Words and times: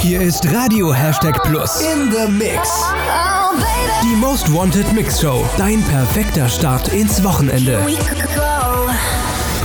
Hier 0.00 0.20
ist 0.20 0.52
Radio 0.52 0.94
Hashtag 0.94 1.42
Plus 1.42 1.80
in 1.80 2.10
the 2.12 2.30
Mix. 2.30 2.68
Die 4.02 4.16
Most 4.16 4.52
Wanted 4.54 4.92
Mix 4.92 5.20
Show. 5.20 5.44
Dein 5.56 5.82
perfekter 5.82 6.48
Start 6.48 6.88
ins 6.92 7.22
Wochenende. 7.24 7.78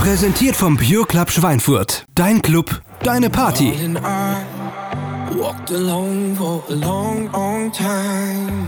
Präsentiert 0.00 0.56
vom 0.56 0.76
Pure 0.76 1.06
Club 1.06 1.30
Schweinfurt. 1.30 2.04
Dein 2.14 2.42
Club, 2.42 2.80
deine 3.02 3.30
Party. 3.30 3.72
Walked 5.36 5.70
alone 5.70 6.34
for 6.36 6.62
a 6.68 6.74
long, 6.74 7.30
long 7.32 7.72
time. 7.72 8.66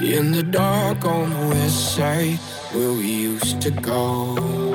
In 0.00 0.32
the 0.32 0.42
dark 0.42 1.04
on 1.04 1.30
the 1.30 1.56
west 1.56 1.94
side, 1.94 2.38
where 2.72 2.92
we 2.92 3.28
used 3.28 3.60
to 3.60 3.70
go. 3.70 4.71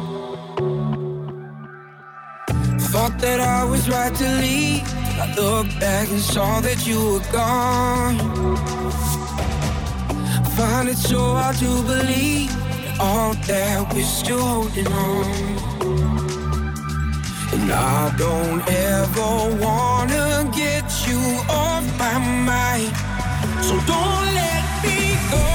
Thought 2.92 3.20
that 3.20 3.42
I 3.42 3.66
was 3.66 3.90
right 3.90 4.16
to 4.16 4.30
leave. 4.40 4.82
I 5.20 5.34
looked 5.36 5.78
back 5.80 6.10
and 6.10 6.22
saw 6.22 6.62
that 6.62 6.88
you 6.88 6.98
were 7.14 7.32
gone. 7.34 8.18
Find 10.56 10.88
it 10.88 10.98
so 10.98 11.20
hard 11.20 11.58
to 11.58 11.84
believe 11.84 12.50
that 12.50 13.00
all 13.00 13.34
that 13.34 13.94
we're 13.94 14.04
still 14.04 14.40
holding 14.40 14.88
on. 14.88 15.26
And 17.54 17.72
I 17.72 18.16
don't 18.18 18.64
ever 18.68 19.32
wanna 19.62 20.50
get 20.56 20.86
you 21.08 21.20
off 21.50 21.84
my 22.00 22.18
mind. 22.52 22.96
So 23.68 23.76
don't 23.92 24.28
let 24.40 24.64
me 24.84 25.18
go. 25.30 25.46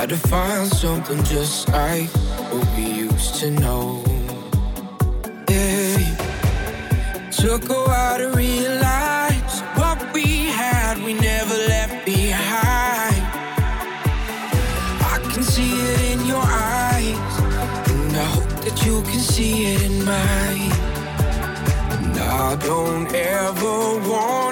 Try 0.06 0.16
to 0.16 0.28
find 0.28 0.72
something 0.72 1.24
just 1.24 1.68
like 1.70 2.08
what 2.52 2.76
we 2.76 2.84
used 2.84 3.40
to 3.40 3.50
know. 3.50 4.04
Yeah. 5.50 7.28
Took 7.32 7.68
a 7.68 7.74
while 7.74 8.18
to 8.18 8.28
realize 8.30 9.60
what 9.74 9.98
we 10.14 10.46
had, 10.46 10.98
we 10.98 11.14
never 11.14 11.54
left 11.54 12.06
behind. 12.06 13.20
I 15.12 15.18
can 15.28 15.42
see 15.42 15.72
it 15.72 16.00
in 16.12 16.24
your 16.24 16.44
eyes, 16.44 17.32
and 17.90 18.16
I 18.16 18.26
hope 18.36 18.64
that 18.64 18.86
you 18.86 19.02
can 19.02 19.18
see 19.18 19.74
it 19.74 19.82
in 19.82 20.04
mine. 20.04 20.70
And 21.94 22.16
I 22.16 22.54
don't 22.64 23.12
ever 23.12 24.08
wanna 24.08 24.45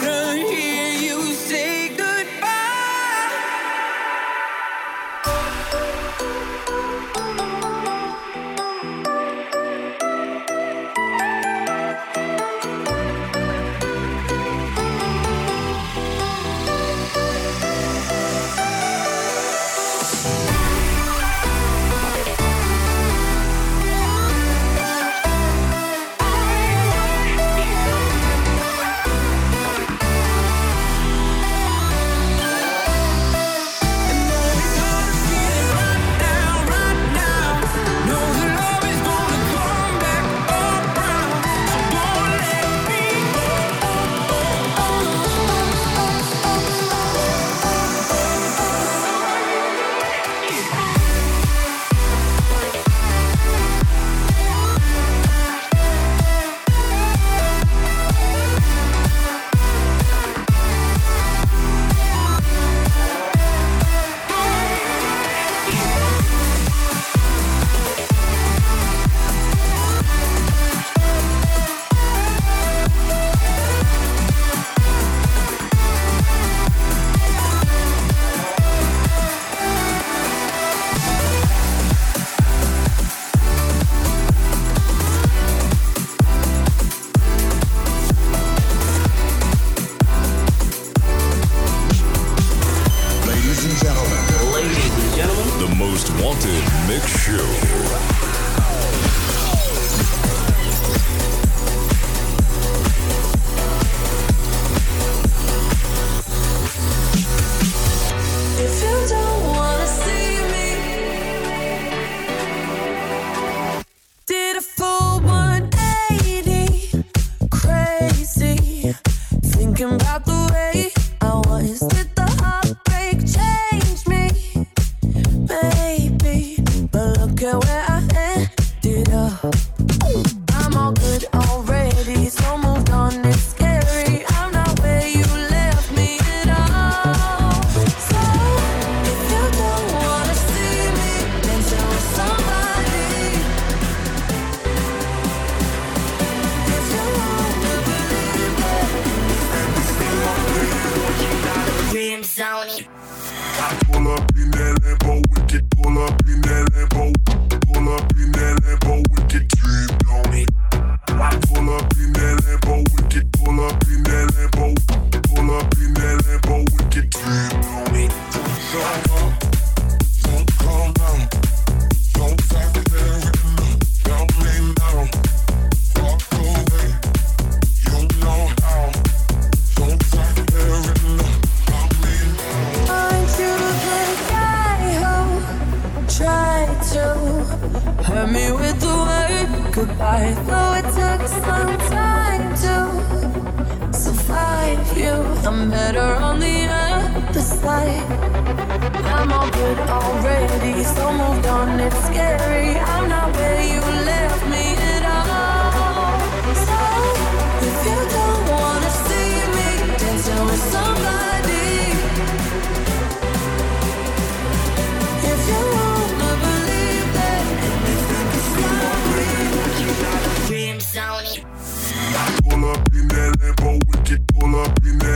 Pull 222.44 222.64
up 222.70 222.94
in 222.94 223.08
that 223.08 223.34
Lambo, 223.40 223.80
we 223.86 224.04
can 224.04 224.24
pull 224.34 224.54
up 224.56 224.78
in 224.84 224.98
that 224.98 225.13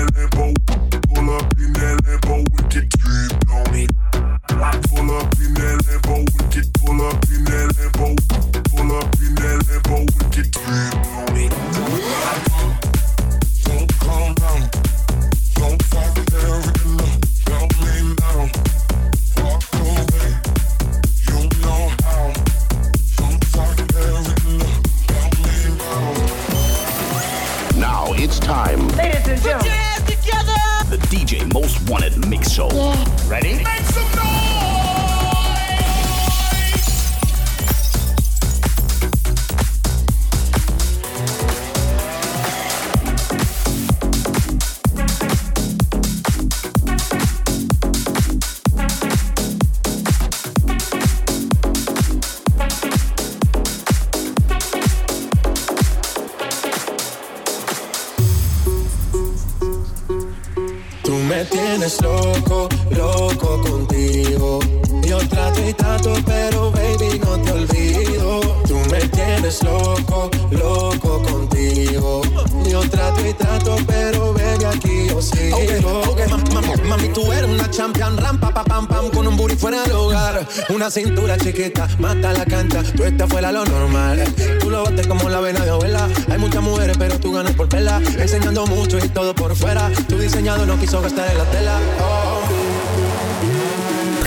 como 85.08 85.28
la 85.28 85.40
vena 85.40 85.64
de 85.64 85.70
abuela. 85.70 86.08
Hay 86.31 86.38
muchas 86.38 86.62
mujeres, 86.62 86.96
pero 86.99 87.19
tú 87.19 87.32
ganas 87.32 87.52
por 87.55 87.69
vela. 87.69 88.00
Enseñando 88.19 88.66
mucho 88.66 88.99
y 88.99 89.08
todo 89.08 89.34
por 89.34 89.56
fuera. 89.56 89.90
Tu 90.08 90.19
diseñado 90.19 90.66
no 90.66 90.78
quiso 90.78 91.00
gastar 91.00 91.31
en 91.31 91.38
la 91.38 91.44
tela. 91.46 91.78
Oh. 92.00 92.69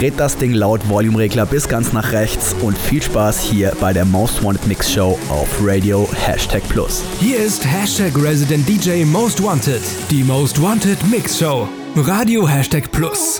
Dreht 0.01 0.19
das 0.19 0.35
Ding 0.35 0.53
laut 0.53 0.81
Volume-Regler 0.89 1.45
bis 1.45 1.67
ganz 1.67 1.93
nach 1.93 2.11
rechts 2.11 2.55
und 2.63 2.75
viel 2.75 3.03
Spaß 3.03 3.39
hier 3.39 3.71
bei 3.79 3.93
der 3.93 4.03
Most 4.03 4.43
Wanted 4.43 4.65
Mix 4.65 4.91
Show 4.91 5.19
auf 5.29 5.47
Radio 5.61 6.09
Hashtag 6.25 6.67
Plus. 6.69 7.03
Hier 7.19 7.37
ist 7.37 7.63
Hashtag 7.63 8.11
Resident 8.15 8.67
DJ 8.67 9.05
Most 9.05 9.43
Wanted, 9.43 9.83
die 10.09 10.23
Most 10.23 10.59
Wanted 10.59 10.97
Mix 11.07 11.37
Show. 11.37 11.67
Radio 11.95 12.47
Hashtag 12.47 12.91
Plus. 12.91 13.39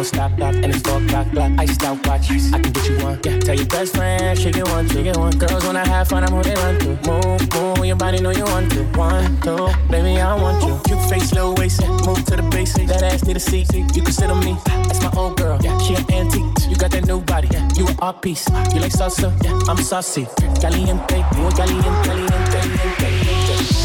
Won't 0.00 0.06
stop, 0.06 0.32
stop, 0.32 0.54
and 0.54 0.66
it's 0.66 0.80
four 0.80 1.02
o'clock, 1.02 1.30
clock, 1.30 1.52
iced 1.58 1.84
out 1.84 2.06
watch, 2.06 2.30
I 2.30 2.58
can 2.58 2.72
get 2.72 2.88
you 2.88 2.96
one, 3.04 3.20
yeah, 3.22 3.38
tell 3.38 3.54
your 3.54 3.66
best 3.66 3.94
friend, 3.94 4.38
she 4.38 4.50
get 4.50 4.66
one, 4.68 4.88
she 4.88 5.02
get 5.02 5.18
one, 5.18 5.36
girls 5.36 5.66
wanna 5.66 5.86
have 5.86 6.08
fun, 6.08 6.24
I'm 6.24 6.32
who 6.32 6.42
they 6.42 6.54
run 6.54 6.78
to, 6.78 6.88
move, 7.06 7.54
move, 7.54 7.84
your 7.84 7.96
body 7.96 8.18
know 8.20 8.30
you 8.30 8.44
want 8.44 8.72
to, 8.72 8.84
one, 8.96 9.38
two, 9.42 9.68
baby, 9.90 10.18
I 10.18 10.34
want 10.40 10.64
you, 10.64 10.80
cute 10.86 11.02
face, 11.10 11.34
little 11.34 11.54
waist, 11.54 11.86
move 12.06 12.24
to 12.24 12.36
the 12.36 12.48
basic, 12.50 12.86
that 12.88 13.02
ass 13.02 13.26
need 13.26 13.36
a 13.36 13.40
seat, 13.40 13.68
you 13.74 14.02
can 14.02 14.12
sit 14.12 14.30
on 14.30 14.42
me, 14.42 14.56
that's 14.64 15.02
my 15.02 15.10
old 15.18 15.36
girl, 15.36 15.58
yeah, 15.60 15.76
she 15.80 15.94
an 15.94 16.10
antique, 16.10 16.70
you 16.70 16.76
got 16.76 16.90
that 16.92 17.06
new 17.06 17.20
body, 17.20 17.48
yeah, 17.52 17.68
you 17.76 17.86
an 17.86 17.96
art 18.00 18.22
piece, 18.22 18.48
you 18.72 18.80
like 18.80 18.92
salsa, 18.92 19.28
yeah, 19.44 19.52
I'm 19.68 19.76
saucy, 19.76 20.26
caliente, 20.62 21.18
you 21.36 21.46
a 21.46 21.52
caliente, 21.52 22.08
caliente, 22.08 22.60
caliente, 22.96 23.80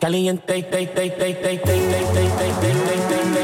Caliente, 0.00 0.46
they, 0.46 0.60
they, 0.62 1.08
they, 1.08 1.08
they, 1.08 1.56
they, 1.56 3.37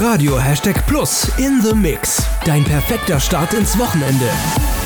Radio 0.00 0.38
Hashtag 0.38 0.86
Plus 0.86 1.28
in 1.38 1.60
the 1.60 1.74
Mix. 1.74 2.22
Dein 2.44 2.62
perfekter 2.64 3.18
Start 3.18 3.52
ins 3.54 3.76
Wochenende. 3.78 4.77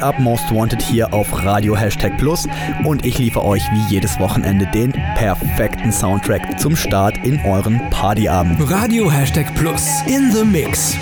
Geht 0.00 0.02
ab, 0.02 0.18
Most 0.18 0.54
Wanted 0.54 0.80
hier 0.80 1.12
auf 1.12 1.44
Radio 1.44 1.76
Hashtag 1.76 2.16
Plus 2.16 2.46
und 2.84 3.04
ich 3.04 3.18
liefere 3.18 3.44
euch 3.44 3.62
wie 3.72 3.94
jedes 3.94 4.18
Wochenende 4.18 4.66
den 4.66 4.92
perfekten 4.92 5.92
Soundtrack 5.92 6.58
zum 6.58 6.76
Start 6.76 7.18
in 7.18 7.40
euren 7.44 7.80
Partyabend. 7.90 8.58
Radio 8.70 9.10
Hashtag 9.10 9.54
Plus 9.54 9.86
in 10.06 10.30
the 10.32 10.44
Mix. 10.44 10.96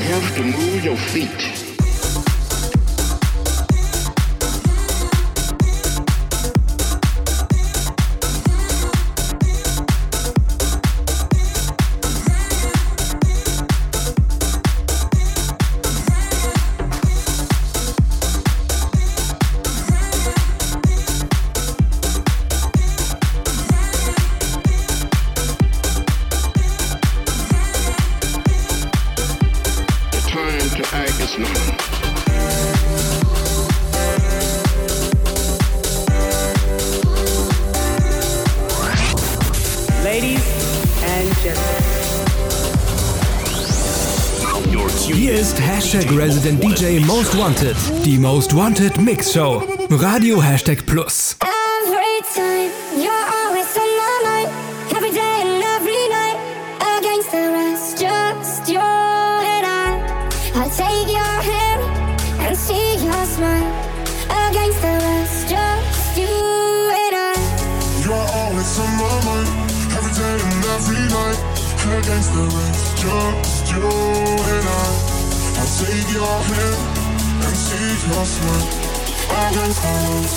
you 0.00 0.06
have 0.06 0.34
to 0.34 0.42
move 0.42 0.82
your 0.82 0.96
feet. 0.96 1.69
Play 46.90 47.04
Most 47.04 47.36
Wanted, 47.36 47.76
die 48.04 48.18
Most 48.18 48.52
Wanted 48.52 48.98
Mix 49.00 49.30
Show. 49.30 49.62
Radio 49.90 50.40
Hashtag 50.40 50.84
Plus. 50.86 51.39
Bye. 79.90 80.29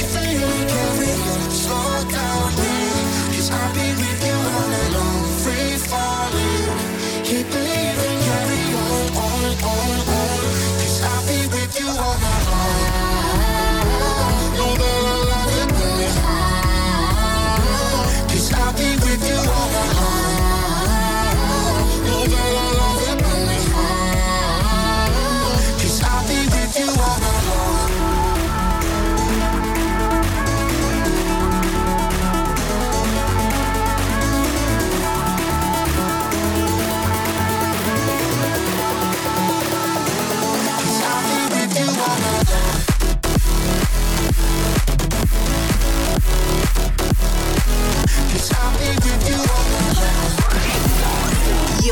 you 0.00 0.06
think 0.06 0.40
we 0.98 1.06
can 1.06 1.50
slow 1.50 2.04
down, 2.08 2.52
please? 2.52 3.36
Cause 3.36 3.50
I've 3.50 3.74
been 3.74 3.87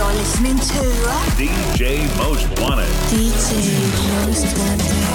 You're 0.07 0.15
listening 0.15 0.57
to 0.57 0.83
DJ 1.35 2.07
Most 2.17 2.47
Wanted. 2.61 2.87
DJ 3.11 3.51
Moestwanted. 4.25 5.07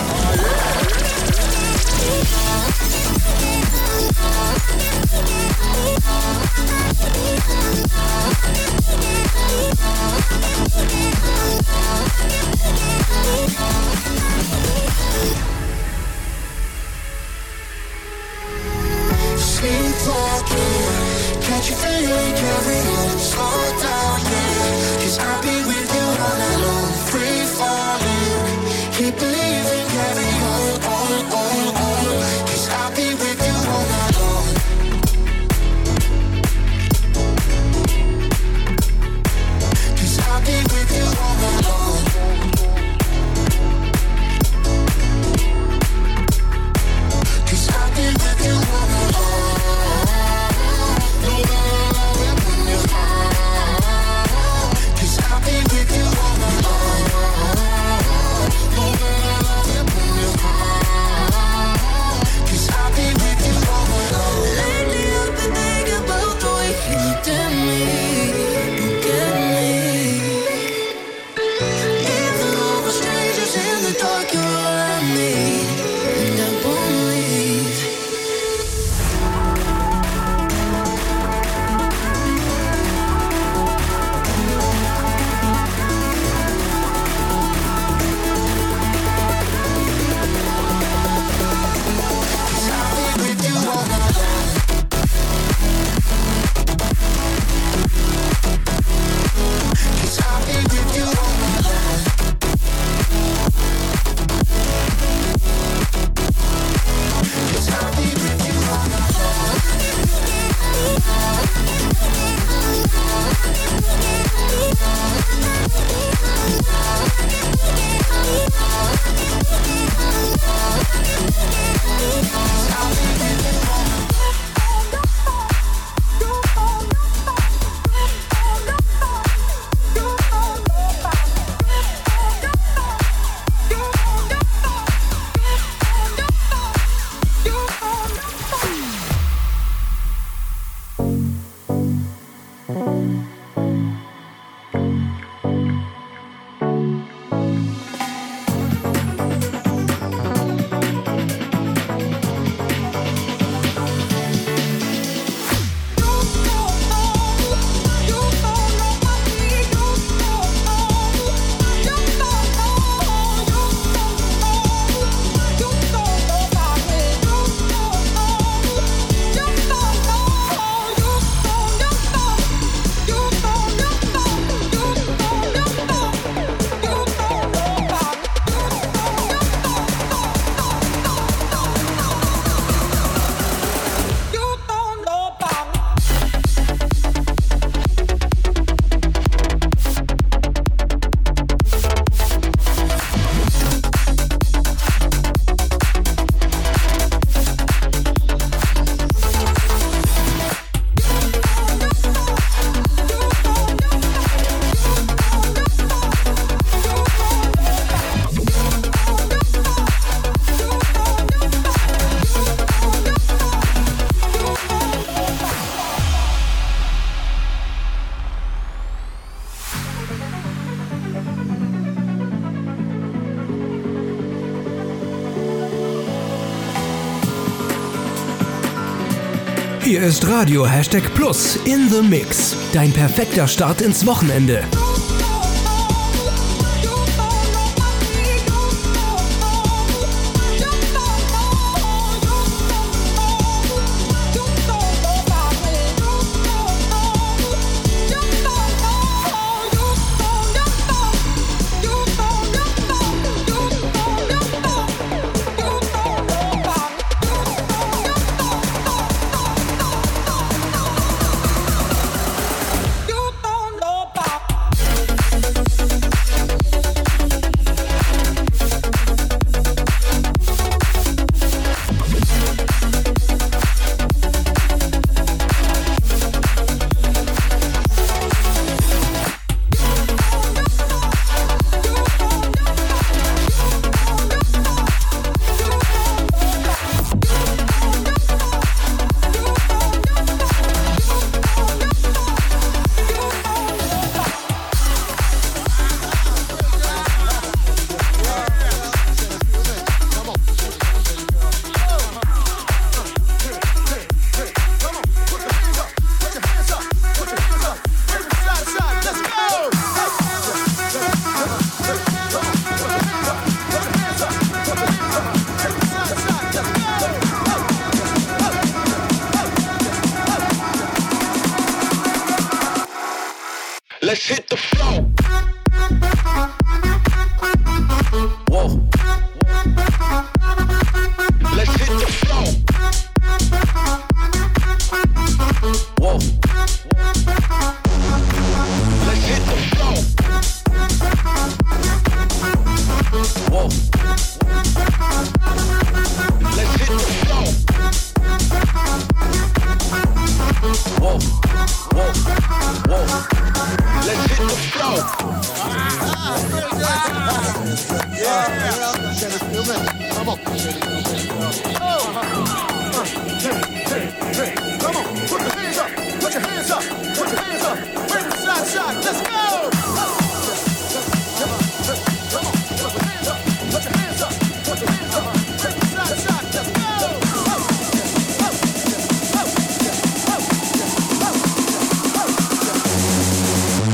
ist 230.02 230.28
Radio 230.28 230.66
Hashtag 230.66 231.14
Plus 231.14 231.58
in 231.66 231.88
the 231.90 232.02
Mix. 232.02 232.58
Dein 232.74 232.92
perfekter 232.92 233.48
Start 233.48 233.82
ins 233.82 234.06
Wochenende. 234.06 234.64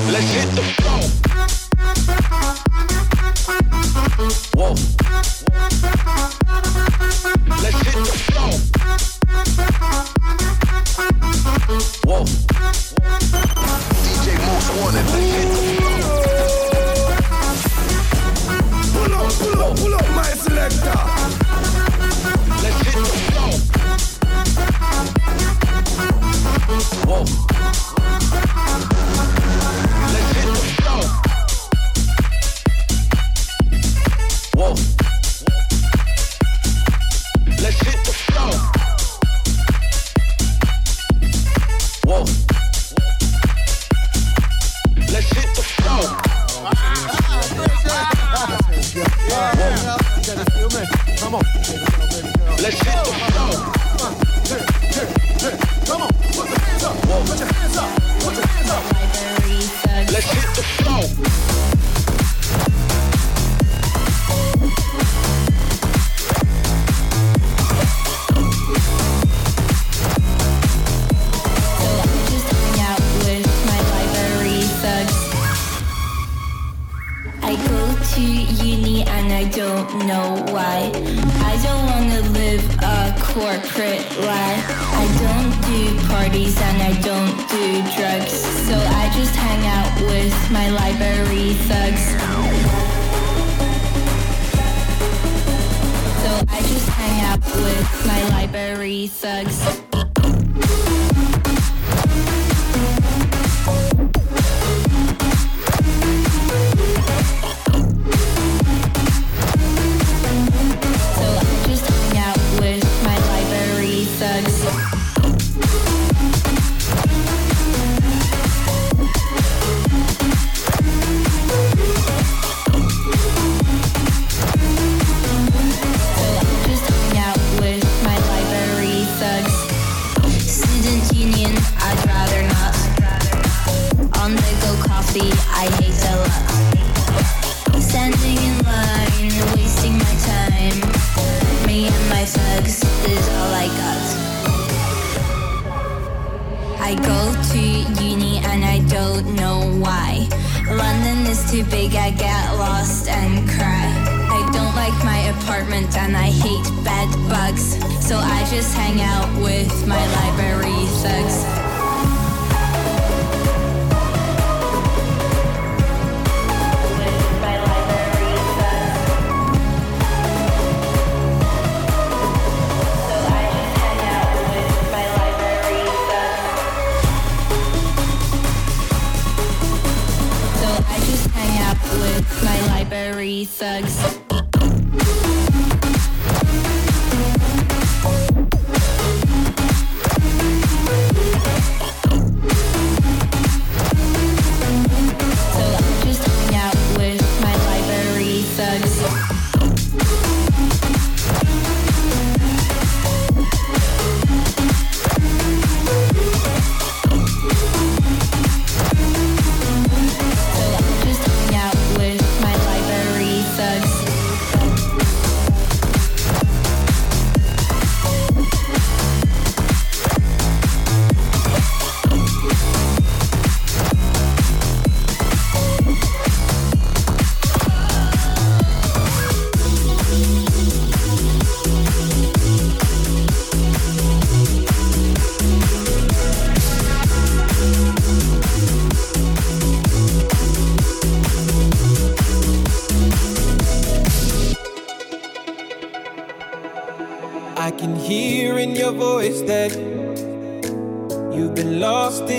Let's 0.09 0.31
hit 0.31 0.49
the 0.55 0.63
floor. 0.77 1.01
Whoa. 4.55 5.36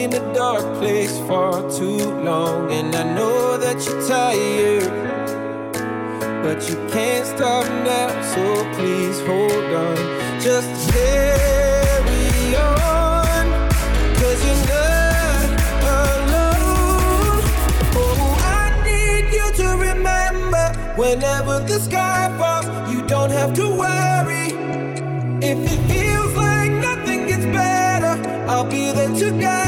in 0.04 0.12
a 0.14 0.34
dark 0.34 0.64
place 0.78 1.18
for 1.26 1.52
too 1.76 2.04
long. 2.28 2.70
And 2.70 2.94
I 2.94 3.04
know 3.16 3.58
that 3.58 3.76
you're 3.84 4.02
tired, 4.06 4.92
but 6.44 6.58
you 6.68 6.76
can't 6.92 7.26
stop 7.26 7.66
now. 7.84 8.08
So 8.32 8.42
please 8.76 9.18
hold 9.26 9.70
on. 9.86 9.98
Just 10.40 10.70
carry 10.92 12.54
on, 12.56 13.44
cause 14.18 14.40
you're 14.46 14.64
not 14.74 15.48
alone. 15.98 17.40
Oh, 18.00 18.60
I 18.60 18.66
need 18.88 19.24
you 19.38 19.46
to 19.62 19.68
remember 19.88 20.64
whenever 20.96 21.58
the 21.70 21.78
sky 21.80 22.32
falls, 22.38 22.66
you 22.92 23.02
don't 23.06 23.30
have 23.30 23.52
to 23.54 23.66
worry. 23.84 24.48
If 25.50 25.58
it 25.72 25.80
feels 25.90 26.34
like 26.36 26.70
nothing 26.70 27.26
gets 27.26 27.46
better, 27.46 28.14
I'll 28.48 28.64
be 28.64 28.92
there 28.92 29.14
to 29.22 29.30
guide. 29.40 29.67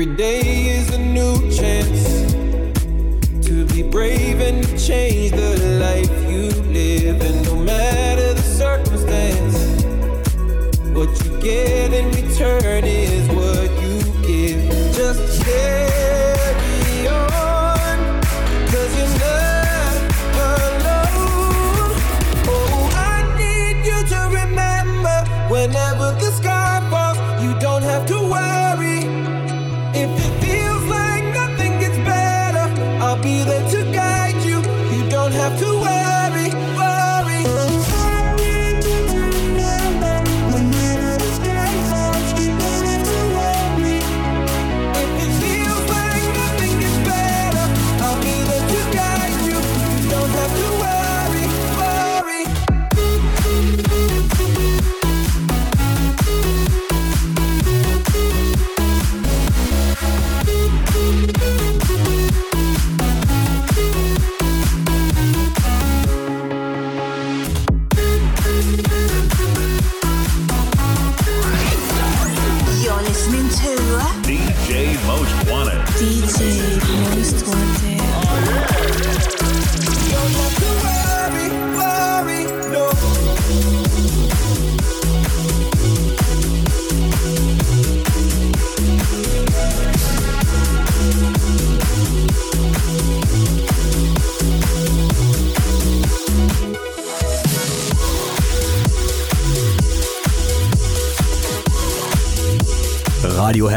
every 0.00 0.16
day. 0.16 0.39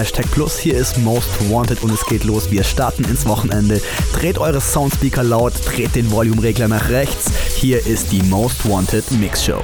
Hashtag 0.04 0.30
Plus. 0.32 0.60
Hier 0.60 0.76
ist 0.76 0.98
Most 0.98 1.30
Wanted 1.50 1.82
und 1.82 1.90
es 1.90 2.06
geht 2.06 2.26
los. 2.26 2.52
Wir 2.52 2.66
starten 2.66 3.06
ins 3.06 3.26
Wochenende. 3.26 3.82
Dreht 4.12 4.38
eure 4.38 4.60
Soundspeaker 4.60 5.24
laut, 5.24 5.54
dreht 5.64 5.96
den 5.96 6.12
Volumeregler 6.12 6.68
nach 6.68 6.90
rechts. 6.90 7.32
Hier 7.56 7.86
ist 7.88 8.12
die 8.12 8.22
Most 8.24 8.70
Wanted 8.70 9.10
Mix 9.12 9.46
Show. 9.46 9.64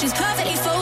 she's 0.00 0.12
perfectly 0.12 0.54
fine. 0.54 0.77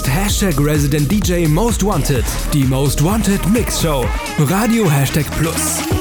ist 0.00 0.08
Hashtag 0.08 0.54
Resident 0.58 1.10
DJ 1.10 1.46
Most 1.46 1.84
Wanted, 1.84 2.24
die 2.54 2.64
Most 2.64 3.02
Wanted 3.02 3.44
Mix 3.50 3.82
Show. 3.82 4.04
Radio 4.38 4.88
Hashtag 4.90 5.26
Plus. 5.38 5.99